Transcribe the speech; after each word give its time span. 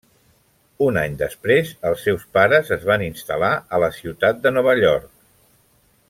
Un 0.85 0.95
any 1.01 1.17
després 1.19 1.73
els 1.89 2.01
seus 2.07 2.25
pares 2.37 2.73
es 2.79 2.87
van 2.91 3.05
instal·lar 3.11 3.51
a 3.77 3.81
la 3.87 3.91
ciutat 4.01 4.41
de 4.47 4.57
Nova 4.59 4.75
York. 4.85 5.09